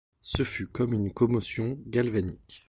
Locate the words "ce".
0.23-0.41